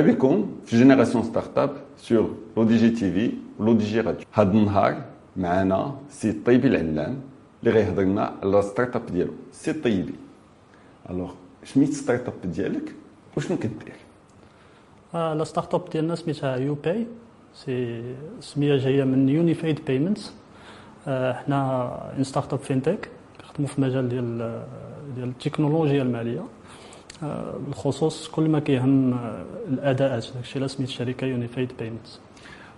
بكم 0.00 0.50
في 0.66 0.76
Génération 0.76 1.24
Startup 1.24 1.70
sur 1.96 2.34
Le 2.56 2.64
Desk 2.64 2.90
TV 2.90 3.32
و 3.58 3.63
Le 3.63 3.72
Desk 3.72 4.00
Radio 4.00 4.26
هذا 4.32 4.50
النهار 4.52 5.02
معنا 5.36 5.94
سي 6.10 6.32
طيبي 6.32 6.68
العلام 6.68 7.20
اللي 7.60 7.70
غيهضر 7.74 8.02
لنا 8.02 8.32
على 8.42 8.62
startup 8.62 9.06
ديالو. 9.06 9.32
سي 9.52 9.72
طيبي. 9.72 10.14
alors 11.10 11.32
سميت 11.64 11.92
startup 11.92 12.52
ديالك؟ 12.52 12.94
وشنو 13.36 13.56
كدير؟ 13.56 13.96
la 15.14 15.44
startup 15.44 15.90
ديالنا 15.90 16.14
سميتها 16.14 16.56
UPay 16.56 17.06
سي 17.54 18.02
سميه 18.40 18.76
جاية 18.76 19.04
من 19.04 19.28
Unified 19.28 19.80
Payments 19.86 20.32
حنا 21.06 21.60
une 22.18 22.24
startup 22.24 22.58
fintech 22.58 23.08
كنخدموا 23.40 23.68
في 23.68 23.80
مجال 23.80 24.08
ديال 24.08 24.62
ديال 25.16 25.28
التكنولوجيا 25.28 26.02
المالية. 26.02 26.44
بالخصوص 27.66 28.28
كل 28.28 28.48
ما 28.48 28.58
كيهم 28.60 29.18
الأداءات 29.68 30.26
داكشي 30.34 30.56
اللي 30.56 30.68
سميت 30.68 30.88
الشركة 30.88 31.26
Unified 31.26 31.72
Payments 31.78 32.20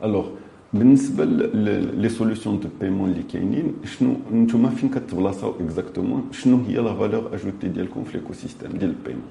alors 0.04 0.26
بالنسبة 0.72 1.24
لي 1.24 2.08
solutions 2.08 2.60
de 2.60 2.68
paiement 2.80 3.10
اللي 3.10 3.22
كاينين 3.22 3.74
شنو 3.84 4.16
نتوما 4.32 4.68
فين 4.68 4.88
كتبلاصاو 4.88 5.54
exactement 5.60 6.28
شنو 6.32 6.60
هي 6.68 6.74
la 6.74 6.94
valeur 6.94 7.34
ajoutée 7.34 7.68
ديالكم 7.68 8.04
في 8.04 8.18
l'écosystème 8.18 8.70
ديال 8.70 8.90
ال 8.90 8.94
paiement 8.94 9.24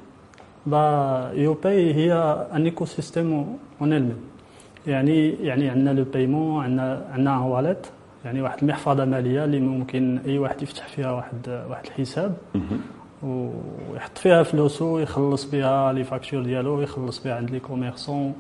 bah 0.66 1.32
UPay 1.36 1.94
هي 1.94 2.14
un 2.54 2.64
écosystème 2.66 3.58
en 3.82 4.16
يعني 4.88 5.30
يعني 5.30 5.70
عندنا 5.70 6.00
le 6.00 6.06
paiement 6.14 6.64
عندنا 6.64 7.08
عندنا 7.12 7.40
wallet 7.40 7.88
يعني 8.26 8.42
واحد 8.42 8.58
المحفظة 8.62 9.06
مالية 9.06 9.46
اللي 9.46 9.60
ممكن 9.60 10.20
أي 10.26 10.38
واحد 10.38 10.62
يفتح 10.62 10.88
فيها 10.88 11.12
واحد 11.12 11.66
واحد 11.70 11.86
الحساب. 11.86 12.38
ويحط 13.24 14.18
فيها 14.18 14.44
فلوسو 14.44 15.00
يخلص 15.00 15.46
بها 15.46 15.94
les 15.94 16.04
factures 16.04 16.44
ديالو 16.44 16.82
يخلص 16.82 17.24
بها 17.24 17.36
عند 17.36 17.52
les 17.52 17.60
commerçants 17.60 18.34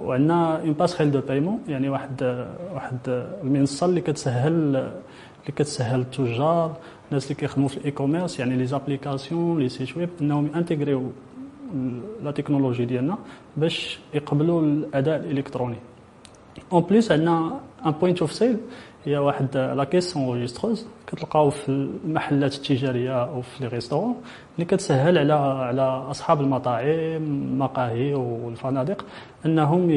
وعندنا 0.00 0.60
une 0.60 0.72
passerelle 0.72 1.10
de 1.10 1.20
paiement 1.20 1.58
يعني 1.68 1.88
واحد 1.88 2.46
واحد 2.74 2.98
المنصة 3.42 3.86
اللي 3.86 4.00
كتسهل 4.00 4.52
اللي 4.52 4.92
كتسهل 5.56 6.00
التجار 6.00 6.76
الناس 7.08 7.24
اللي 7.24 7.34
كيخدموا 7.34 7.68
في 7.68 7.76
ال 7.76 7.90
e-commerce 7.90 8.40
يعني 8.40 8.56
les 8.56 8.66
applications 8.66 9.58
les 9.58 9.68
sites 9.68 9.96
web 9.96 10.08
إنهم 10.20 10.50
انتغريو 10.54 11.10
la 12.24 12.30
technologie 12.30 12.84
ديالنا 12.84 13.18
باش 13.56 13.98
يقبلوا 14.14 14.62
الأداء 14.62 15.16
الإلكتروني. 15.20 15.76
en 16.72 16.82
plus 16.82 17.12
عندنا 17.12 17.60
un 17.86 17.90
point 17.90 18.20
of 18.20 18.32
sale 18.32 18.56
هي 19.04 19.16
واحد 19.18 19.56
la 19.56 19.84
caisse 19.84 20.16
enregistreuse 20.16 20.86
كتلقاو 21.06 21.50
في 21.50 21.68
المحلات 21.68 22.54
التجارية 22.54 23.24
أو 23.24 23.42
في 23.42 23.64
les 23.64 23.68
restaurants 23.68 24.14
اللي 24.54 24.64
كتسهل 24.64 25.18
على 25.18 25.32
على 25.32 25.82
أصحاب 25.82 26.40
المطاعم 26.40 26.84
المقاهي 26.86 28.14
والفنادق 28.14 29.04
أنهم 29.46 29.90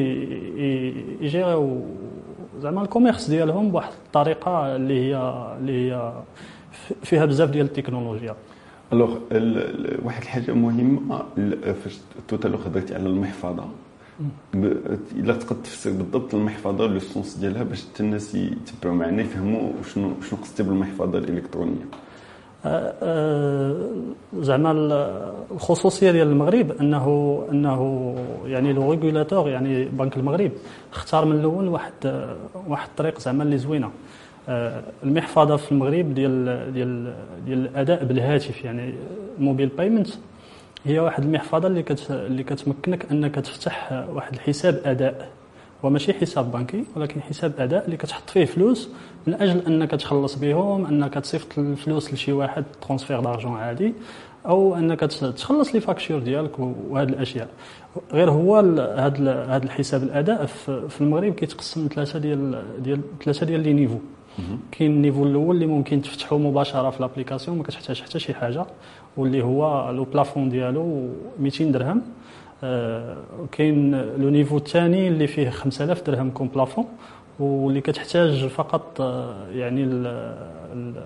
يجيريو 1.20 1.80
زعما 2.60 2.82
ال 2.82 2.87
commerce 2.87 3.30
ديالهم 3.30 3.70
بواحد 3.70 3.92
الطريقة 4.06 4.76
اللي 4.76 5.00
هي 5.00 5.16
اللي 5.60 5.92
هي 5.92 6.12
فيها 7.02 7.24
بزاف 7.24 7.50
ديال 7.50 7.66
التكنولوجيا. 7.66 8.34
alors 8.92 9.18
واحد 10.04 10.22
الحاجة 10.22 10.52
مهمة 10.52 11.22
فاش 11.84 11.98
tout 12.28 12.38
à 12.38 12.41
l'heure 12.41 12.58
هضرتي 12.58 12.94
على 12.94 13.06
المحفظة. 13.06 13.64
الا 14.54 15.34
تقدر 15.34 15.62
تفسر 15.64 15.90
بالضبط 15.90 16.34
المحفظة 16.34 16.86
le 16.86 16.98
sens 16.98 17.36
ديالها 17.36 17.62
باش 17.62 17.84
حتى 17.84 18.02
الناس 18.02 18.34
يتبعوا 18.34 18.96
معنا 18.96 19.22
يفهموا 19.22 19.72
شنو 19.94 20.12
شنو 20.30 20.40
قصدي 20.40 20.62
بالمحفظة 20.62 21.18
الإلكترونية. 21.18 21.84
أه، 22.64 22.94
أه، 23.02 23.90
زعما 24.38 24.70
الخصوصية 25.50 26.10
ديال 26.10 26.28
المغرب 26.28 26.72
انه 26.80 27.06
أنه 27.52 28.14
يعني 28.46 28.72
le 28.72 28.92
régulateur 28.92 29.48
يعني 29.48 29.84
بنك 29.84 30.16
المغرب 30.16 30.52
اختار 30.92 31.24
من 31.24 31.36
الأول 31.36 31.68
واحد 31.68 31.92
واحد 32.68 32.88
الطريق 32.88 33.20
زعما 33.20 33.42
اللي 33.42 33.58
زوينة. 33.58 33.90
أه، 34.48 34.82
المحفظة 35.02 35.56
في 35.56 35.72
المغرب 35.72 36.14
ديال 36.14 36.72
ديال 36.72 37.14
ديال 37.46 37.58
الأداء 37.58 38.04
بالهاتف 38.04 38.64
يعني 38.64 38.94
mobile 39.38 39.68
payment 39.68 40.08
هي 40.88 40.98
واحد 40.98 41.24
المحفظة 41.24 41.68
اللي 41.68 41.82
كت 41.82 42.10
اللي 42.10 42.42
كتمكنك 42.42 43.06
انك 43.12 43.34
تفتح 43.34 44.04
واحد 44.12 44.34
الحساب 44.34 44.80
أداء. 44.84 45.28
وماشي 45.82 46.12
حساب 46.12 46.52
بنكي 46.52 46.84
ولكن 46.96 47.22
حساب 47.22 47.52
أداء 47.58 47.84
اللي 47.84 47.96
كتحط 47.96 48.30
فيه 48.30 48.44
فلوس 48.44 48.88
من 49.26 49.34
أجل 49.34 49.66
انك 49.66 49.90
تخلص 49.90 50.34
بهم 50.34 50.86
انك 50.86 51.14
تصيفط 51.14 51.58
الفلوس 51.58 52.14
لشي 52.14 52.32
واحد 52.32 52.64
transfert 52.82 53.20
d'argent 53.20 53.56
عادي 53.56 53.94
أو 54.46 54.74
انك 54.74 55.00
تخلص 55.00 55.74
les 55.74 55.80
factures 55.80 56.18
ديالك 56.18 56.58
وهاد 56.58 57.08
الأشياء. 57.08 57.48
غير 58.12 58.30
هو 58.30 58.56
هذا 58.96 59.64
الحساب 59.64 60.02
الأداء 60.02 60.46
في 60.88 61.00
المغرب 61.00 61.34
كيتقسم 61.34 61.88
ثلاثة 61.94 62.18
ديال 62.18 62.62
ديال 62.78 63.00
ثلاثة 63.24 63.46
ديال 63.46 63.60
les 63.60 63.72
niveaux. 63.72 63.98
كاين 64.70 64.90
ال 64.90 64.95
niveau 64.95 65.24
الأول 65.24 65.54
اللي 65.54 65.66
ممكن 65.66 66.02
تفتحه 66.02 66.38
مباشرة 66.38 66.90
في 66.90 67.00
l'application 67.02 67.56
ما 67.56 67.62
كتحتاج 67.62 68.02
حتى 68.02 68.18
شي 68.18 68.34
حاجة. 68.34 68.66
واللي 69.16 69.44
هو 69.44 69.90
le 69.90 70.04
plafond 70.04 70.48
ديالو 70.48 71.08
200 71.40 71.64
درهم. 71.64 72.02
آه، 72.64 73.16
كاين 73.52 73.94
le 73.94 74.28
niveau 74.28 74.56
الثاني 74.56 75.08
اللي 75.08 75.26
فيه 75.26 75.50
5000 75.50 76.06
درهم 76.06 76.30
comme 76.30 76.48
plafond. 76.48 76.84
واللي 77.40 77.80
كتحتاج 77.80 78.46
فقط 78.46 79.00
آه، 79.00 79.48
يعني 79.52 79.84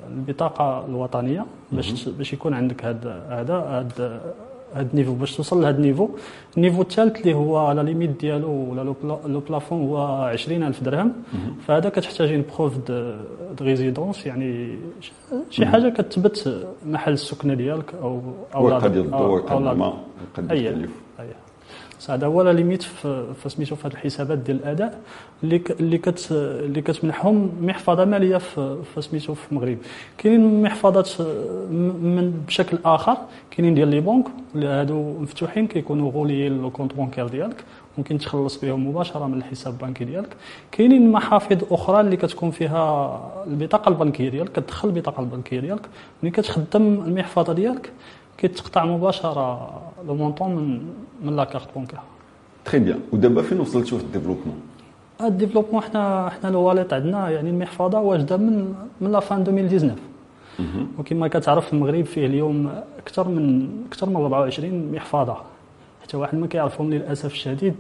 البطاقة 0.09 0.87
الوطنية 0.87 1.47
باش 1.73 2.09
باش 2.09 2.33
يكون 2.33 2.55
عندك 2.55 2.85
هذا 2.85 3.27
هذا 3.29 4.35
هاد 4.75 4.89
ال 4.91 4.94
niveau 4.94 5.13
باش 5.15 5.37
توصل 5.37 5.63
لهاد 5.63 5.77
ال 5.77 5.81
niveau. 5.81 6.09
ال 6.57 6.60
niveau 6.60 6.83
الثالث 6.83 7.21
اللي 7.21 7.35
هو 7.35 7.73
la 7.73 7.83
limite 7.83 8.21
ديالو 8.21 8.71
ولا 8.71 8.95
le 9.27 9.41
plafond 9.41 9.89
هو 9.89 9.97
20000 10.07 10.83
درهم. 10.85 11.13
فهذا 11.67 11.89
كتحتاج 11.89 12.33
une 12.33 12.45
preuve 12.57 12.79
de 12.89 13.15
résidence 13.61 14.27
يعني 14.27 14.79
شي 15.51 15.67
حاجة 15.67 15.89
كتثبت 15.89 16.67
محل 16.87 17.13
السكنة 17.13 17.55
ديالك 17.55 17.95
أو 18.03 18.21
أو 18.55 18.69
لا 18.69 18.89
ديال 18.89 19.05
الضوء 19.05 19.51
أو 19.51 19.59
قد 20.35 20.53
يكلف 20.53 20.91
هذا 22.11 22.27
هو 22.27 22.51
limite 22.51 22.83
في 22.83 23.49
سميتو 23.49 23.77
في 23.77 23.89
هذه 23.89 23.93
الحسابات 23.93 24.39
ديال 24.39 24.57
الأداء 24.57 25.01
اللي 25.45 25.99
كت 25.99 26.29
اللي 26.31 26.83
كتمنحهم 26.83 27.53
محفظة 27.61 28.05
مالية 28.05 28.37
في 28.37 29.01
سميتو 29.01 29.35
في 29.35 29.53
المغرب. 29.53 29.79
كاينين 30.19 30.63
محفظات 30.63 31.21
من 31.71 32.45
بشكل 32.47 32.79
آخر 32.85 33.17
كاينين 33.51 33.75
ديال 33.75 33.89
les 33.89 34.01
banques 34.01 34.27
هادو 34.57 35.19
مفتوحين 35.21 35.67
كيكونوا 35.67 36.11
reliés 36.11 36.63
le 36.63 36.71
compte 36.71 36.95
bancaire 36.95 37.29
ديالك 37.29 37.65
ممكن 37.99 38.19
تخلص 38.19 38.65
بهم 38.65 38.89
مباشرة 38.89 39.27
من 39.27 39.39
الحساب 39.39 39.73
البنكي 39.73 40.05
ديالك. 40.05 40.37
كاينين 40.73 41.13
محافظ 41.13 41.59
أخرى 41.71 42.01
اللي 42.01 42.17
كتكون 42.17 42.51
فيها 42.51 43.45
البطاقة 43.47 43.89
البنكية 43.89 44.29
ديالك 44.29 44.53
كتدخل 44.53 44.89
البطاقة 44.89 45.21
البنكية 45.21 45.61
ديالك 45.61 45.87
ملي 46.23 46.31
كتخدم 46.31 47.03
المحفظة 47.07 47.53
ديالك. 47.53 47.91
كيتقطع 48.43 48.85
مباشرة 48.85 49.71
le 50.07 50.15
montant 50.15 50.55
من 50.55 50.81
من 51.25 51.37
la 51.37 51.45
carte 51.45 51.69
bancaire 51.75 51.99
très 52.65 52.79
bien 52.79 53.01
ودابا 53.13 53.43
فين 53.43 53.61
وصلتوا 53.61 53.99
في 53.99 54.05
الديفلوبمون 54.05 54.61
الديفلوبمون 55.21 55.83
حنا 55.83 56.31
حنا 56.31 56.49
ال 56.49 56.55
wallet 56.55 56.93
عندنا 56.93 57.31
يعني 57.31 57.51
المحفظة 57.51 58.01
واجدة 58.01 58.37
من 58.37 58.75
من 59.01 59.13
la 59.13 59.21
fin 59.21 59.41
2019 59.41 59.95
وكما 60.99 61.29
كتعرف 61.29 61.67
في 61.67 61.73
المغرب 61.73 62.05
فيه 62.05 62.27
اليوم 62.27 62.71
أكثر 62.99 63.29
من 63.29 63.69
أكثر 63.89 64.09
من 64.09 64.17
24 64.17 64.93
محفظة. 64.93 65.37
حتى 66.03 66.17
واحد 66.17 66.39
ما 66.39 66.47
كيعرفهم 66.47 66.91
للأسف 66.91 67.33
الشديد. 67.33 67.75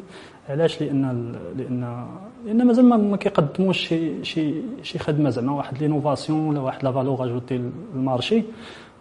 علاش؟ 0.48 0.82
لأن 0.82 1.32
لأن 1.56 2.06
لأن 2.46 2.66
مازال 2.66 2.84
ما 2.84 3.16
كيقدموش 3.16 3.78
شي 3.78 4.24
شي 4.24 4.54
شي 4.82 4.98
خدمة. 4.98 5.30
زعما 5.30 5.52
واحد 5.52 5.78
l'innovation 5.78 6.48
ولا 6.48 6.60
واحد 6.60 6.84
la 6.84 6.92
valeur 6.92 7.24
ajoutée 7.24 7.70
لل 7.94 8.06
marché 8.06 8.42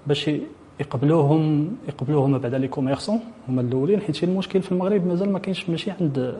باش 0.07 0.31
يقبلوهم 0.81 1.75
يقبلوهم 1.88 2.38
بعدا 2.38 2.57
les 2.57 2.68
commerçants 2.68 3.19
هما 3.50 3.62
الأولين 3.62 4.01
حيت 4.01 4.24
المشكل 4.24 4.62
في 4.62 4.72
المغرب 4.72 5.07
مازال 5.07 5.31
ما 5.31 5.39
كاينش 5.39 5.69
ماشي 5.69 5.92
عند 5.92 6.36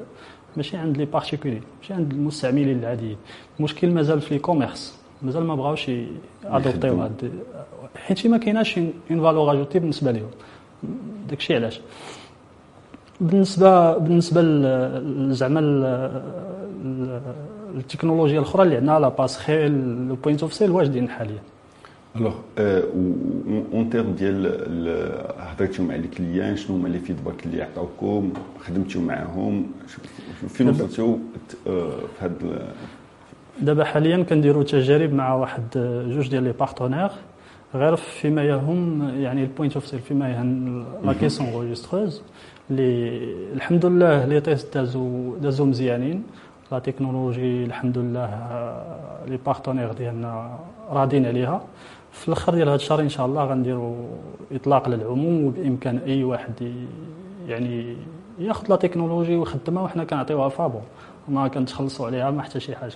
ماشي 0.58 0.78
عند 0.78 0.98
les 0.98 1.06
particuliers 1.06 1.62
ماشي 1.82 1.94
عند 1.94 2.12
المستعملين 2.12 2.80
العاديين. 2.80 3.18
المشكل 3.60 3.90
مازال 3.90 4.22
في 4.22 4.34
les 4.34 4.40
commerces 4.40 5.00
مازال 5.22 5.44
ما 5.44 5.56
بغاوش 5.56 5.92
adoptiw 6.46 7.02
هاد 7.02 7.32
حيت 7.96 8.28
ما 8.28 8.38
كايناش 8.38 8.78
une 8.78 9.22
valeur 9.22 9.52
ajoutée 9.54 9.80
بالنسبة 9.80 10.12
لهم 10.12 10.30
داكشي 11.30 11.56
علاش؟ 11.56 11.82
بالنسبة 13.22 13.98
بالنسبة 13.98 14.42
زعما 15.34 15.60
التكنولوجيا 17.76 18.40
الأخرى 18.40 18.64
اللي 18.64 18.76
عندنا 18.76 19.00
la 19.00 19.10
passerelle 19.10 19.72
le 20.08 20.16
point 20.16 20.44
of 20.44 20.54
sale 20.54 20.72
واجدين 20.72 21.10
حاليا؟ 21.10 21.42
alors 22.16 22.34
en 23.74 23.90
termes 23.92 24.12
ديال 24.12 24.46
هضرتيو 25.40 25.86
مع 25.86 25.96
ال 25.96 26.03
clients 26.03 26.56
شنو 26.58 26.76
هما 26.76 26.88
les 26.88 27.00
feedbacks 27.00 27.46
اللي 27.46 27.62
عطاوكم 27.62 28.34
خدمتيو 28.60 29.02
معاهم 29.02 29.72
فين 30.48 30.70
وصلتوا 30.70 31.18
في 31.50 31.90
هاد 32.22 32.62
دابا 33.62 33.84
حاليا 33.84 34.24
كنديروا 34.24 34.64
تجارب 34.64 35.14
مع 35.14 35.34
واحد 35.34 35.64
جوج 36.08 36.30
ديال 36.30 36.44
les 36.44 36.52
partenaires 36.52 37.10
غير 37.76 37.96
فيما 37.96 38.44
يهم 38.44 39.10
يعني 39.20 39.44
ال 39.44 39.49
point 39.49 39.74
of 39.74 39.88
sale 39.88 40.00
فيما 40.00 40.30
يهم 40.32 40.86
la 41.04 41.14
caisse 41.14 41.48
enregistreuse 41.54 42.22
اللي 42.72 43.20
الحمد 43.54 43.86
لله 43.86 44.26
les 44.26 44.42
tests 44.42 44.78
دازو 44.78 45.36
دازو 45.36 45.66
مزيانين 45.66 46.24
la 46.72 46.80
technologie 46.80 47.66
الحمد 47.66 47.98
لله 47.98 48.30
les 49.28 49.38
partenaires 49.46 49.94
ديالنا 49.94 50.60
راضين 50.90 51.26
عليها 51.26 51.62
في 52.12 52.28
الآخر 52.28 52.56
ديال 52.56 52.68
هذا 52.68 52.76
الشهر 52.76 53.00
ان 53.00 53.10
شاء 53.10 53.26
الله 53.26 53.46
غنديروا 53.46 53.96
اطلاق 54.52 54.90
للعموم 54.90 55.46
وبامكان 55.46 55.98
اي 55.98 56.24
واحد 56.24 56.74
يعني 57.48 57.96
ياخذ 58.40 58.70
la 58.70 58.76
technologie 58.76 59.36
ويخدمها 59.36 59.84
وحنا 59.84 60.04
كنعطيوها 60.04 60.50
فابور 60.50 60.82
ما 61.28 61.48
كنتخلصوا 61.48 62.06
عليها 62.06 62.32
ما 62.32 62.42
حتى 62.44 62.60
شي 62.60 62.76
حاجة. 62.76 62.94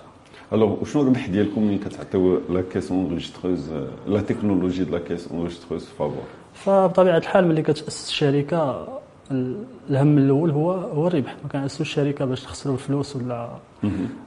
alors 0.52 0.84
شنو 0.84 1.02
الربح 1.02 1.26
ديالكم 1.26 1.62
ملي 1.62 1.78
كتعطيو 1.78 2.40
la 2.50 2.62
caisse 2.72 2.90
enregistreuse 2.92 3.72
la 4.06 4.20
technologie 4.20 4.84
de 4.84 4.92
la 4.92 4.98
caisse 4.98 5.28
enregistreuse 5.32 5.84
فابور 5.84 6.22
فبطبيعة 6.54 7.16
الحال 7.18 7.48
ملي 7.48 7.62
كتأسس 7.62 8.08
الشركة 8.08 8.88
الهم 9.90 10.18
الأول 10.18 10.50
هو 10.50 10.72
هو 10.72 11.06
الربح. 11.06 11.36
ما 11.44 11.48
كنأسسوش 11.52 11.80
الشركة 11.88 12.24
باش 12.24 12.42
تخسروا 12.42 12.74
الفلوس 12.74 13.16
ولا 13.16 13.48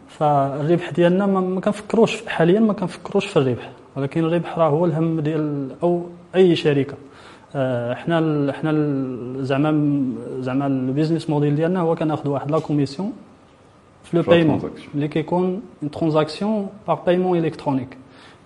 فالربح 0.07 0.89
ديالنا 0.91 1.25
ما 1.25 1.61
كنفكروش 1.61 2.25
حاليا 2.27 2.59
ما 2.59 2.73
كنفكروش 2.73 3.25
في 3.25 3.37
الربح. 3.37 3.69
ولكن 3.99 4.23
الربح 4.23 4.57
راه 4.57 4.69
هو 4.69 4.85
الهم 4.85 5.19
ديال 5.19 5.69
أو 5.83 6.03
أي 6.35 6.55
شركة. 6.55 6.93
آه، 7.55 7.93
حنا 7.93 8.53
حنا 8.53 8.71
زعما 9.43 10.03
زعما 10.39 10.67
ال 10.67 10.74
business 10.74 11.29
model 11.29 11.55
ديالنا 11.55 11.79
هو 11.79 11.95
كناخذ 11.95 12.29
واحد 12.29 12.51
la 12.51 12.59
commission 12.59 13.13
في 14.03 14.17
le 14.17 14.23
paiement 14.23 14.61
اللي 14.95 15.07
كيكون 15.07 15.61
transaction 15.91 16.67
par 16.87 16.97
paiement 17.05 17.37
électronique 17.37 17.97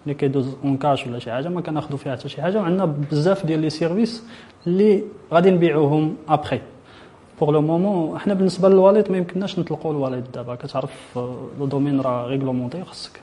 اللي 0.03 0.13
كيدوز 0.15 0.55
en 0.63 0.77
cash 0.77 1.07
ولا 1.07 1.19
شي 1.19 1.31
حاجة 1.31 1.49
ما 1.49 1.61
كناخذوا 1.61 1.97
فيها 1.97 2.15
حتى 2.15 2.29
شي 2.29 2.41
حاجة. 2.41 2.57
وعندنا 2.57 2.85
بزاف 3.11 3.45
ديال 3.45 3.59
les 3.59 3.69
services 3.69 4.23
اللي 4.67 5.03
غادي 5.33 5.51
نبيعوهم 5.51 6.15
après 6.29 6.59
pour 7.39 7.51
le 7.51 7.61
moment 7.61 8.15
إحنا 8.15 8.33
بالنسبة 8.33 8.69
لل 8.69 8.80
wallet 8.80 9.11
ما 9.11 9.17
يمكنناش 9.17 9.59
نطلقوا 9.59 9.91
ال 9.91 9.96
wallet 9.96 10.23
دابا. 10.33 10.55
كتعرف 10.55 11.17
le 11.59 11.65
domaine 11.65 12.01
راه 12.01 12.27
réglementé 12.27 12.83
خاصك 12.83 13.19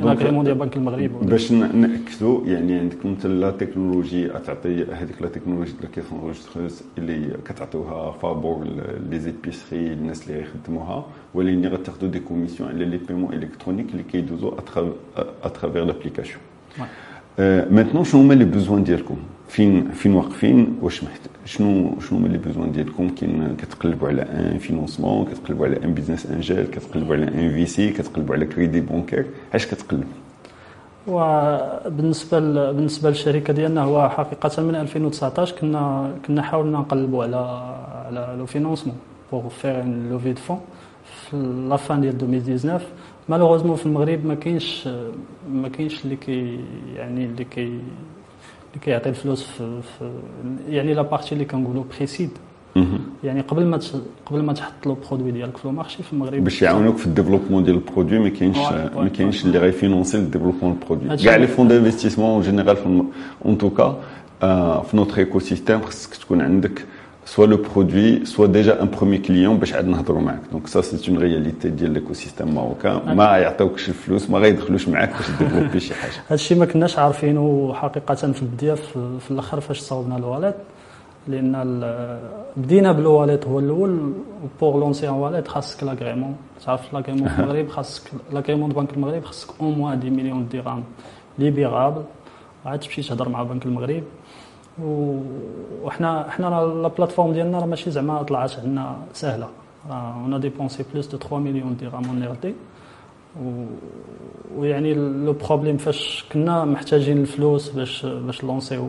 l'agrément 0.00 0.44
ديال 0.44 0.54
بنك 0.54 0.76
المغرب 0.76 1.26
باش 1.26 1.52
ناكدوا 1.52 2.46
يعني 2.46 2.78
عندكم 2.78 3.08
انت 3.08 3.26
la 3.26 3.50
technologie 3.50 4.28
تعطي 4.28 4.84
هذيك 4.84 5.22
la 5.22 5.28
technologie 5.28 5.72
ديال 5.80 5.90
caisse 5.92 6.84
اللي 6.98 7.36
كتعطيوها 7.44 8.10
فابور 8.12 8.66
les 9.10 9.18
épiceries 9.18 9.92
الناس 9.92 10.28
اللي 10.28 10.40
يخدموها 10.42 11.06
ولكن 11.34 11.66
غتاخذوا 11.66 12.10
des 12.10 12.18
commissions 12.20 12.68
على 12.68 12.84
les 12.84 12.96
paiements 13.08 13.32
électroniques 13.32 13.90
اللي 13.90 14.02
كيدوزوا 14.02 14.52
à 15.44 15.49
travers 15.49 15.84
l'application. 15.84 16.40
maintenant 17.70 18.04
شنو 18.04 18.20
هما 18.20 18.34
les 18.34 18.44
besoins 18.44 18.84
ديالكم؟ 18.84 19.16
فين 19.48 19.90
فين 19.90 20.14
واقفين 20.14 20.78
واش 20.82 21.04
محت... 21.04 21.20
شنو 21.44 22.00
شنو 22.00 22.18
هما 22.18 22.28
les 22.28 22.38
besoins 22.38 22.72
ديالكم؟ 22.72 23.08
كاين 23.08 23.56
كتقلبوا 23.56 24.08
على 24.08 24.22
un 24.22 24.58
financement 24.58 25.24
كتقلبوا 25.26 25.66
على 25.66 25.84
un 25.84 25.94
business 25.94 26.26
angel 26.26 26.66
كتقلبوا 26.66 27.14
على 27.14 27.28
un 27.28 27.52
VC 27.52 27.90
كتقلبوا 27.90 28.34
على 28.34 28.46
crédit 28.46 28.80
bancaire 28.80 29.26
اش 29.54 29.66
كتقلب 29.66 30.04
وبالنسبه 31.06 32.38
ل... 32.38 32.74
بالنسبة 32.74 33.08
للشركة 33.08 33.52
ديالنا 33.52 33.82
هو 33.82 34.08
حقيقة 34.08 34.62
من 34.62 34.74
2019 34.74 35.56
كنا 35.56 36.12
كنا 36.26 36.42
حاولنا 36.42 36.78
نقلبوا 36.78 37.24
على 37.24 37.36
على 38.06 38.34
le 38.38 38.46
financement 38.46 38.96
pour 39.32 39.48
faire 39.48 39.84
levée 39.84 40.32
de 40.32 40.40
fonds 40.40 40.60
في 41.04 41.36
la 41.68 41.76
fin 41.76 42.00
ديال 42.00 42.14
2019 42.14 42.86
malheureusement 43.28 43.76
في 43.76 43.86
المغرب 43.86 44.26
ما 44.26 44.34
كاينش 44.34 44.88
ما 45.50 45.68
كاينش 45.68 46.04
اللي 46.04 46.16
كي 46.16 46.60
يعني 46.96 47.24
اللي 47.24 47.44
كي 47.44 47.80
اللي 48.74 48.84
كيعطي 48.84 49.08
الفلوس 49.08 49.42
في, 49.42 49.80
في 49.82 50.10
يعني 50.68 50.94
la 50.94 51.02
partie 51.02 51.32
اللي 51.32 51.44
كنقولوا 51.44 51.84
pre-seed 51.98 52.30
يعني 53.24 53.40
قبل 53.40 53.66
ما 53.66 53.80
قبل 54.26 54.42
ما 54.42 54.52
تحط 54.52 54.86
le 54.86 54.96
produit 55.08 55.30
ديالك 55.30 55.56
في 55.56 55.64
ال 55.64 55.69
marché 55.69 56.02
في 56.02 56.12
المغرب 56.12 56.44
باش 56.44 56.62
يعاونوك 56.62 56.96
في 56.96 57.06
ال 57.06 57.10
développement 57.10 57.64
ديال 57.64 57.76
ال 57.76 57.81
produit 57.81 58.18
ما 58.18 58.28
كاينش 58.28 58.58
ما 58.96 59.08
كاينش 59.08 59.44
اللي 59.44 59.58
غي 59.58 59.70
financer 59.70 60.16
ال 60.16 60.20
développement 60.20 60.72
ال 60.72 60.78
produit 60.78 61.16
كاع 61.16 61.36
les 61.36 61.46
fonds 61.46 61.68
d'investissement 61.68 62.30
en 62.30 62.42
général 62.42 63.04
en 63.44 63.58
tout 63.58 63.83
cas 63.83 64.02
في 64.82 64.90
notre 64.94 65.18
écosystème 65.18 65.80
خصك 65.80 66.14
تكون 66.14 66.40
عندك 66.40 66.84
soit 67.24 67.46
le 67.46 67.58
produit, 67.70 68.12
soit 68.26 68.48
déjà 68.48 68.72
un 68.80 68.86
premier 68.86 69.20
client 69.20 69.54
باش 69.60 69.72
عاد 69.74 69.86
نهضروا 69.88 70.20
معاك. 70.20 70.40
donc 70.52 70.66
ça 70.66 70.80
c'est 70.80 71.10
une 71.10 71.18
réalité 71.18 71.68
ديال 71.68 71.90
l'écosystème 71.90 72.54
marocain 72.54 73.16
ما 73.16 73.24
يعطيوكش 73.24 73.88
الفلوس 73.88 74.30
ما 74.30 74.38
غيدخلوش 74.38 74.88
معاك 74.88 75.10
باش 75.10 75.30
développer 75.38 75.80
شي 75.80 75.94
حاجة. 75.94 76.12
هذا 76.26 76.34
الشيء 76.34 76.58
ما 76.58 76.66
كناش 76.66 76.98
عارفينه 76.98 77.72
حقيقة 77.74 78.14
في 78.14 78.42
البداية 78.42 78.74
في 79.20 79.30
الأخر 79.30 79.60
فاش 79.60 79.78
صاوبنا 79.80 80.16
ال 80.16 80.21
wallet 80.21 80.54
لأن 81.28 81.52
بدينا 82.56 82.92
بال 82.92 83.06
wallet 83.06 83.46
هو 83.46 83.58
الأول 83.58 84.12
pour 84.60 84.78
lancer 84.78 85.08
un 85.08 85.14
wallet 85.14 85.48
خاصك 85.48 85.82
l'agrément. 85.84 86.36
تعرف 86.66 86.92
l'agrément 86.92 87.28
في 87.28 87.38
المغرب 87.38 87.68
خاصك 87.76 88.02
l'agrément 88.32 88.70
بنك 88.70 88.92
المغرب 88.92 89.24
خاصك 89.24 89.48
au 89.60 89.70
moins 89.70 89.98
10 89.98 90.10
مليون 90.10 90.48
درهم 90.52 90.84
libérable 91.38 92.02
عاد 92.66 92.78
تمشي 92.78 93.02
تهضر 93.02 93.28
مع 93.28 93.42
بنك 93.42 93.66
المغرب. 93.66 94.02
وحنا 94.82 96.30
حنا 96.30 96.46
la 96.82 96.88
plateforme 96.88 97.32
ديالنا 97.32 97.58
راه 97.58 97.66
ماشي 97.66 97.90
زعما 97.90 98.22
طلعت 98.22 98.58
عندنا 98.58 98.96
سهله 99.12 99.48
on 99.90 100.40
a 100.40 100.45
dépensé 100.45 100.84
plus 100.92 101.06
de 101.06 101.18
3 101.18 101.38
مليون 101.38 101.76
درهم 101.80 102.04
en 102.08 102.22
R&D 102.22 102.54
ويعني 104.56 104.94
le 104.94 105.32
problème 105.32 105.76
فاش 105.76 106.24
كنا 106.32 106.64
محتاجين 106.64 107.18
الفلوس 107.18 107.68
باش 107.68 108.06
باش 108.06 108.44
lancer 108.44 108.82
و 108.82 108.88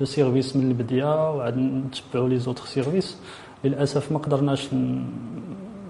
le 0.00 0.06
service 0.06 0.56
من 0.56 0.68
البدايه 0.68 1.36
وعاد 1.36 1.58
نتبعوا 1.58 2.28
les 2.28 2.38
autres 2.38 2.64
services 2.64 3.18
للأسف 3.64 4.12
ما 4.12 4.18
قدرناش 4.18 4.68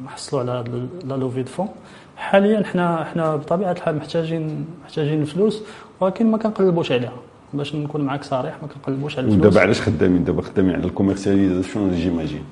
نحصلوا 0.05 0.41
على 0.41 0.65
la 1.05 1.15
levée 1.15 1.43
de 1.43 1.51
fonds 1.51 1.69
حاليا 2.17 2.63
حنا 2.65 3.05
حنا 3.05 3.37
بطبيعة 3.37 3.73
الحال 3.73 3.97
محتاجين 3.97 4.67
محتاجين 4.85 5.21
الفلوس 5.21 5.63
ولكن 6.01 6.31
ما 6.31 6.39
كنقلبوش 6.39 6.93
عليها. 6.93 7.13
باش 7.53 7.75
نكون 7.75 8.01
معاك 8.01 8.25
صريح 8.25 8.57
ما 8.63 8.69
كنقلبوش 8.69 9.19
على 9.19 9.27
الفلوس. 9.27 9.47
ودابا 9.47 9.61
علاش 9.61 9.81
خدامين؟ 9.81 10.25
دابا 10.25 10.43
خدامين 10.43 10.75
على 10.75 10.85
ال 10.85 10.91
commercialisation 10.91 11.95
j'imagine. 11.95 12.45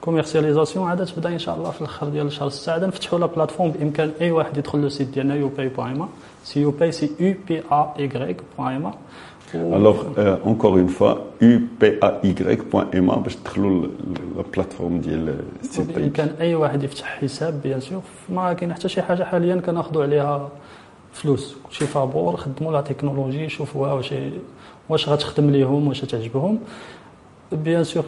commercialisation 0.00 0.88
عاد 0.88 1.06
تبدا 1.06 1.28
إن 1.28 1.38
شاء 1.38 1.56
الله 1.56 1.70
في 1.70 1.80
الأخر 1.80 2.08
ديال 2.08 2.26
الشهر 2.26 2.48
6 2.48 2.72
عاد 2.72 2.84
نفتحوا 2.84 3.18
la 3.18 3.26
plateforme 3.26 3.70
بإمكان 3.70 4.10
اي 4.20 4.30
واحد 4.30 4.56
يدخل 4.56 4.78
le 4.78 4.88
site 4.88 5.08
ديالنا 5.08 5.34
UPay 5.34 5.68
point 5.68 5.90
ma 5.90 6.08
c'est 6.44 6.60
UPay 6.60 6.92
c'est 6.92 7.10
U 7.20 7.34
P 7.48 7.62
A 7.72 7.94
Y 7.98 8.36
point 8.58 8.74
ma 8.76 8.94
alors 9.54 10.04
encore 10.18 10.72
une 10.72 10.86
fois 10.86 11.14
U 11.42 11.60
P 11.80 11.98
A 12.02 12.20
Y 12.24 12.56
point 12.72 12.86
ma 12.94 13.16
باش 13.16 13.36
تدخلوا 13.36 13.86
la 14.36 14.42
plateforme 14.54 15.00
ديال 15.00 15.34
ال 15.62 15.69
site 15.69 15.98
بإمكان 15.98 16.30
اي 16.40 16.54
واحد 16.54 16.82
يفتح 16.82 17.18
حساب 17.20 17.60
bien 17.62 17.80
sûr 17.80 18.02
ما 18.28 18.52
كاين 18.52 18.74
حتى 18.74 18.88
شي 18.88 19.02
حاجة 19.02 19.24
حاليا 19.24 19.56
كناخذوا 19.56 20.02
عليها 20.02 20.48
فلوس. 21.12 21.56
كلشي 21.66 21.86
فابور 21.86 22.36
خدموا 22.36 22.72
la 22.72 22.80
technologie 22.80 23.48
شوفوها 23.48 23.92
واش 23.92 24.14
واش 24.88 25.08
غتخدم 25.08 25.50
ليهم 25.50 25.88
واش 25.88 26.00
تعجبهم 26.00 26.58
bien 27.52 27.84
sûr 27.84 28.04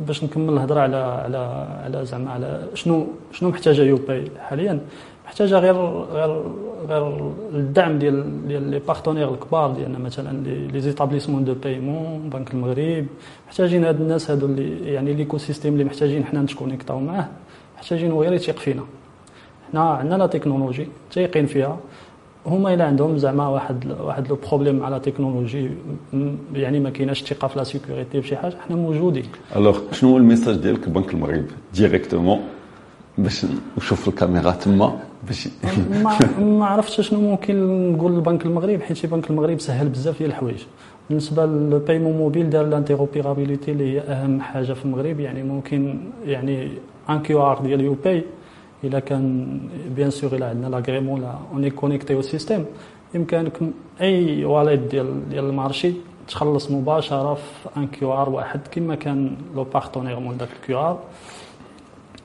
باش 0.00 0.24
نكمل 0.24 0.52
الهضرة 0.52 0.80
على 0.80 0.96
على 0.96 1.38
على 1.84 2.04
زعما 2.06 2.30
على 2.30 2.66
شنو 2.74 3.06
شنو 3.32 3.48
محتاجة 3.48 3.82
UPay 3.82 4.24
حاليا. 4.38 4.80
محتاجة 5.26 5.58
غير 5.58 5.76
غير 6.16 6.42
غير 6.88 7.32
الدعم 7.54 7.98
ديال 7.98 8.48
ديال 8.48 8.70
les 8.70 8.78
partenaires 8.78 9.34
الكبار 9.34 9.70
ديالنا 9.70 9.98
مثلا 9.98 10.42
les 10.72 10.80
établissements 10.80 11.44
de 11.44 11.54
paiement 11.54 12.30
بنك 12.32 12.54
المغرب. 12.54 13.06
محتاجين 13.48 13.84
هاد 13.84 14.00
الناس 14.00 14.30
هادو 14.30 14.46
اللي 14.46 14.92
يعني 14.92 15.12
l'écosystème 15.12 15.72
اللي 15.72 15.84
محتاجين 15.84 16.24
حنا 16.24 16.42
نتكونيكطاو 16.42 17.00
معاه. 17.00 17.28
محتاجين 17.76 18.10
هو 18.10 18.22
غير 18.22 18.32
يثيق 18.32 18.58
فينا. 18.58 18.82
حنا 19.72 19.80
عندنا 19.90 20.14
la 20.16 20.26
technologie 20.26 20.88
تايقين 21.12 21.46
فيها. 21.46 21.78
هما 22.46 22.74
إلا 22.74 22.84
عندهم 22.84 23.18
زعما 23.18 23.48
واحد 23.48 23.96
واحد 24.00 24.28
le 24.28 24.38
problème 24.48 24.82
على 24.82 25.00
تكنولوجي 25.00 25.70
يعني 26.54 26.80
ما 26.80 26.90
كايناش 26.90 27.22
ثقة 27.24 27.48
في 27.48 27.58
la 27.58 27.64
sécurité 27.64 28.20
بشي 28.20 28.36
حاجة 28.36 28.54
حنا 28.66 28.76
موجودين. 28.76 29.24
alors 29.56 29.78
شنو 29.92 30.10
هو 30.10 30.16
ال 30.16 30.21
message 30.21 30.56
ديالك 30.56 30.88
بنك 30.88 31.14
المغرب 31.14 31.44
directement 31.74 32.40
باش 33.18 33.46
نشوف 33.78 34.08
الكاميرا 34.08 34.50
تما 34.50 34.98
باش 35.28 35.48
ما 36.02 36.18
ما 36.58 36.66
عرفتش 36.66 37.00
شنو 37.00 37.20
ممكن 37.20 37.56
نقول 37.92 38.16
لبنك 38.16 38.46
المغرب 38.46 38.80
حيت 38.82 39.06
بنك 39.06 39.30
المغرب 39.30 39.60
سهل 39.60 39.88
بزاف 39.88 40.18
ديال 40.18 40.30
الحوايج. 40.30 40.62
بالنسبة 41.08 41.46
لل 41.46 41.60
paiement 41.60 42.16
mobile 42.16 42.50
دار 42.50 42.66
l'interopérabilité 42.66 43.70
اللي 43.72 43.92
هي 43.94 44.00
أهم 44.00 44.40
حاجة 44.40 44.72
في 44.72 44.84
المغرب 44.84 45.20
يعني 45.20 45.42
ممكن 45.42 46.00
يعني 46.26 46.68
un 47.10 47.22
QR 47.22 47.58
ديال 47.62 47.80
UPay 47.80 48.24
الا 48.84 48.98
كان 48.98 49.58
bien 49.96 50.10
sûr 50.10 50.36
الا 50.36 50.46
عندنا 50.46 50.66
l'agrément 50.66 51.20
لا 51.20 51.34
on 51.52 51.70
est 51.70 51.82
connecté 51.82 52.14
au 52.14 52.22
système 52.22 52.64
يمكنكم 53.14 53.70
أي 54.00 54.44
wallet 54.44 54.80
ديال 54.80 55.28
ديال 55.30 55.44
ال 55.44 55.51
marché 55.51 55.92
تخلص 56.28 56.70
مباشرة 56.70 57.34
في 57.34 57.68
un 57.76 57.86
QR 57.86 58.28
واحد 58.30 58.60
كما 58.70 58.94
كان 58.94 59.36
le 59.56 59.64
partenaire 59.64 60.20
مول 60.20 60.36
داك 60.36 60.48
ال 60.60 60.78
QR 60.80 60.98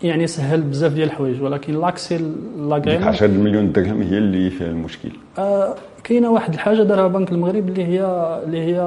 يعني 0.03 0.27
سهل 0.27 0.61
بزاف 0.61 0.93
ديال 0.93 1.07
الحوايج 1.07 1.41
ولكن 1.41 1.79
l'accès 1.81 2.17
l'agrément 2.57 3.03
10 3.07 3.27
مليون 3.27 3.71
درهم 3.71 4.01
هي 4.01 4.17
اللي 4.17 4.49
فيها 4.49 4.67
المشكل. 4.67 5.09
آه 5.37 5.75
كاينة 6.03 6.31
واحد 6.31 6.53
الحاجة 6.53 6.83
دارها 6.83 7.07
بنك 7.07 7.31
المغرب 7.31 7.69
اللي 7.69 7.85
هي 7.85 8.01
اللي 8.45 8.59
هي 8.59 8.79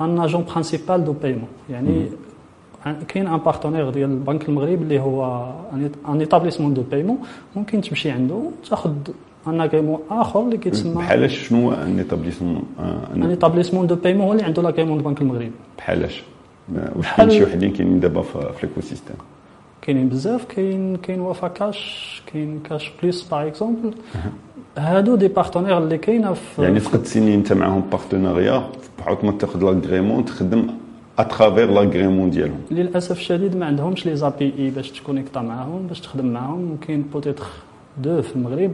un 0.00 0.20
agent 0.20 0.44
principal 0.44 1.04
de 1.04 1.12
paiement 1.12 1.48
يعني 1.70 2.06
كاين 3.08 3.26
un 3.26 3.36
partenaire 3.38 3.90
ديال 3.90 4.10
البنك 4.10 4.48
المغرب 4.48 4.82
اللي 4.82 5.00
هو 5.00 5.50
un 6.08 6.20
établissement 6.20 6.74
de 6.74 6.82
paiement 6.82 7.18
ممكن 7.56 7.80
تمشي 7.80 8.10
عنده 8.10 8.42
تاخذ 8.70 8.92
un 9.46 9.60
agrément 9.60 10.00
اخر 10.10 10.40
اللي 10.40 10.56
كيتسمى 10.56 10.94
بحال 10.94 11.30
شنو 11.30 11.72
un 11.72 11.98
établissement 11.98 12.62
un 13.14 13.22
établissement 13.22 13.86
de 13.86 13.94
paiement 13.94 14.26
هو 14.26 14.32
اللي 14.32 14.44
عنده 14.44 14.62
l'agrément 14.62 14.98
de 14.98 15.04
بنك 15.04 15.20
المغرب 15.20 15.50
بحالاش 15.78 16.22
واش 16.96 17.06
كاين 17.16 17.30
شي 17.30 17.44
وحدين 17.44 17.72
كاينين 17.72 18.00
دابا 18.00 18.22
في 18.22 18.36
ال 18.36 18.80
écosystème 18.80 19.16
كاينين 19.82 20.08
بزاف 20.08 20.44
كاين 20.44 20.96
كاين 20.96 21.20
Wafacash 21.20 22.22
كاين 22.32 22.60
Cash 22.68 22.90
Plus 23.02 23.22
par 23.22 23.46
exemple 23.46 23.94
هادو 24.78 25.14
des 25.16 25.28
partenaires 25.28 25.78
اللي 25.78 25.98
كاينة 25.98 26.32
في 26.32 26.62
يعني 26.62 26.80
تقد 26.80 27.02
تسيني 27.02 27.34
انت 27.34 27.52
معاهم 27.52 27.80
partenariat 27.90 28.62
بحال 28.98 29.16
ما 29.22 29.32
تاخذ 29.32 29.62
l'agrément 29.64 30.24
تخدم 30.24 30.66
à 31.22 31.28
travers 31.28 31.70
l'agrément 31.70 32.30
ديالهم 32.30 32.60
للأسف 32.70 33.18
الشديد 33.18 33.56
ما 33.56 33.66
عندهمش 33.66 34.06
les 34.06 34.16
API 34.16 34.70
باش 34.70 34.90
تكونيكتا 34.90 35.40
معاهم 35.40 35.86
باش 35.86 36.00
تخدم 36.00 36.26
معاهم. 36.26 36.78
كاين 36.86 37.02
peut-être 37.02 37.46
deux 37.98 38.22
في 38.22 38.36
المغرب 38.36 38.72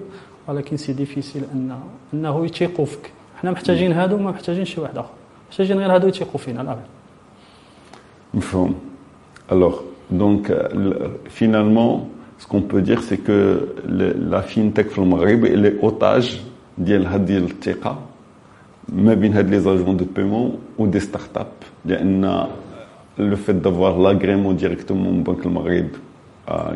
ولكن 0.48 0.76
c'est 0.76 0.92
difficile 0.92 1.78
أنه 2.14 2.44
يتيقوا 2.46 2.84
فيك. 2.84 3.12
حنا 3.40 3.50
محتاجين 3.50 3.92
هادو 3.92 4.16
ما 4.16 4.30
محتاجين 4.30 4.64
شي 4.64 4.80
واحد 4.80 4.98
آخر. 4.98 5.10
محتاجين 5.50 5.78
غير 5.78 5.94
هادو 5.94 6.08
يتيقوا 6.08 6.40
فينا 6.40 6.62
لا 6.62 6.76
مفهوم. 8.34 8.74
alors 9.52 9.80
donc 10.10 10.46
finalement 11.28 12.08
ce 12.40 12.46
qu'on 12.46 12.62
peut 12.72 12.82
dire 12.82 13.02
c'est 13.02 13.20
que 13.28 13.38
la 14.30 14.42
fintech 14.42 14.88
في 14.88 14.98
المغرب 14.98 15.44
elle 15.44 15.66
est 15.66 15.84
otage 15.88 16.30
ديال 16.78 17.06
هذه 17.06 17.36
الثقة. 17.36 17.98
ما 18.92 19.14
بين 19.14 19.32
هاد 19.32 19.50
les 19.50 19.60
agents 19.60 19.96
de 19.96 20.04
paiement 20.16 20.58
و 20.78 20.86
des 20.86 21.00
startups 21.00 21.46
لأن 21.84 22.46
le 23.18 23.36
fait 23.36 23.56
d'avoir 23.56 23.98
l'agrément 23.98 24.56
directement 24.56 25.14
من 25.14 25.22
بنك 25.22 25.46
المغرب 25.46 25.88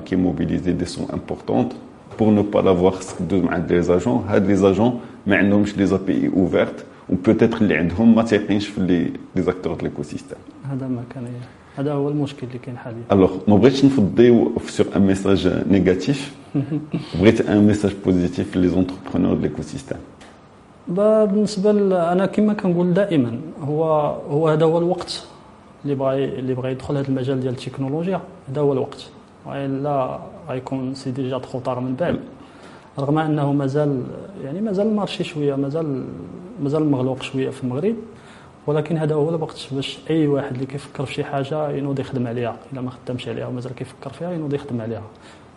qui 0.04 0.16
mobilisent 0.16 0.73
des 0.73 0.85
sommes 0.85 1.06
importantes 1.12 1.73
pour 2.18 2.30
ne 2.30 2.42
pas 2.42 2.59
l'avoir 2.61 2.94
دوز 3.21 3.42
مع 3.42 3.57
les 3.56 3.82
agents 3.82 4.25
هاد 4.28 4.47
les 4.47 4.56
agents 4.56 5.00
ما 5.26 5.37
عندهمش 5.37 5.78
les 5.78 6.28
API 6.28 6.44
ouvertes 6.44 6.85
et 7.09 7.14
peut-être 7.14 7.61
اللي 7.61 7.76
عندهم 7.76 8.14
ما 8.14 8.23
تيقينش 8.23 8.66
في 8.66 8.81
les 8.80 9.42
les 9.42 9.52
acteurs 9.52 9.75
de 9.75 9.82
l'écosystème 9.82 10.38
هذا 10.71 10.88
ما 10.88 11.02
كان 11.14 11.25
هذا 11.76 11.92
هو 11.92 12.09
المشكل 12.09 12.47
اللي 12.47 12.59
كاين 12.59 12.76
حاليا. 12.76 13.02
alors 13.12 13.30
ما 13.49 13.57
بغيتش 13.57 13.85
نفضيو 13.85 14.52
sur 14.68 14.87
un 14.97 15.02
message 15.02 15.64
négatif 15.71 16.35
بغيت 17.21 17.40
un 17.40 17.66
message 17.66 17.92
positif 18.04 18.56
les 18.56 18.68
entrepreneurs 18.68 19.35
de 19.35 19.40
l'écosystème 19.40 19.99
بالنسبة 20.88 21.70
أنا 22.12 22.26
كما 22.26 22.52
كنقول 22.52 22.94
دائما 22.94 23.40
هو 23.60 23.84
هو 24.30 24.48
هذا 24.48 24.64
هو 24.64 24.78
الوقت 24.78 25.26
اللي 25.84 25.94
بغى 25.94 26.24
اللي 26.24 26.54
بغى 26.54 26.70
يدخل 26.70 26.96
هذا 26.96 27.08
المجال 27.08 27.40
ديال 27.40 27.52
التكنولوجيا. 27.52 28.20
هذا 28.48 28.60
هو 28.60 28.72
الوقت. 28.72 29.06
والا 29.46 30.18
غيكون 30.48 30.94
c'est 30.94 31.11
déjà 31.11 31.38
trop 31.38 31.59
tard 31.59 31.80
من 31.80 31.94
بعد. 31.94 32.20
رغم 32.98 33.18
أنه 33.18 33.52
مازال 33.52 34.02
يعني 34.44 34.60
مازال 34.60 34.86
ال 34.87 34.92
marché 34.92 35.25
شوية 35.24 35.54
مازال 35.54 36.04
مازال 36.62 36.90
مغلوق 36.90 37.22
شوية 37.22 37.50
في 37.50 37.64
المغرب. 37.64 37.94
ولكن 38.66 38.98
هذا 38.98 39.14
هو 39.14 39.28
الوقت 39.28 39.68
باش 39.72 39.98
أي 40.10 40.26
واحد 40.26 40.54
اللي 40.54 40.66
كيفكر 40.66 41.06
في 41.06 41.14
شي 41.14 41.24
حاجة 41.24 41.70
ينوض 41.70 42.00
يخدم 42.00 42.26
عليها. 42.26 42.56
إلا 42.72 42.80
ما 42.80 42.90
خدمش 42.90 43.28
عليها 43.28 43.46
ومازال 43.46 43.74
كيفكر 43.74 44.10
فيها 44.10 44.32
ينوض 44.32 44.54
يخدم 44.54 44.80
عليها. 44.80 45.02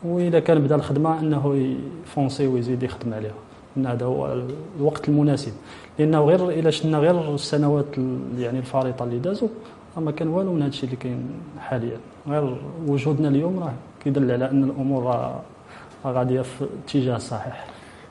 وإذا 0.03 0.39
كان 0.39 0.59
بدأ 0.59 0.75
الخدمة 0.75 1.19
أنه 1.19 1.75
يفونسي 2.05 2.47
ويزيد 2.47 2.83
يخدم 2.83 3.13
عليها. 3.13 3.33
ان 3.77 3.85
هذا 3.85 4.05
هو 4.05 4.43
الوقت 4.79 5.09
المناسب. 5.09 5.53
لأنه 5.99 6.19
غير 6.19 6.49
إلا 6.49 6.69
شفنا 6.69 6.97
غير 6.97 7.35
السنوات 7.35 7.85
يعني 8.39 8.59
الفارطة 8.59 9.03
اللي 9.03 9.19
دازوا 9.19 9.47
ما 9.97 10.11
كان 10.11 10.27
والو 10.27 10.53
من 10.53 10.61
هذا 10.61 10.69
الشيء 10.69 10.85
اللي 10.85 10.95
كاين 10.95 11.29
حاليا. 11.59 11.97
غير 12.27 12.57
وجودنا 12.87 13.27
اليوم 13.27 13.59
راه 13.59 13.73
كيدل 14.03 14.31
على 14.31 14.51
أن 14.51 14.63
الأمور 14.63 15.03
راه 15.03 15.41
غادية 16.05 16.41
في 16.41 16.61
الاتجاه 16.61 17.15
الصحيح 17.15 17.65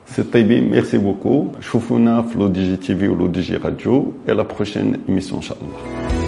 سي 0.05 0.23
طيبي 0.23 0.61
merci 0.61 0.97
beaucoup. 0.97 1.47
شوفونا 1.61 2.21
في 2.21 2.39
لو 2.39 2.47
دي 2.47 2.63
جي 2.63 2.77
تي 2.77 2.95
في 2.95 3.07
ولو 3.07 3.27
دي 3.27 3.41
جي 3.41 3.57
راديو. 3.57 4.11
la 4.27 4.43
prochaine 4.43 4.97
émission 5.09 5.35
إن 5.35 5.41
شاء 5.41 5.57
الله. 5.61 6.24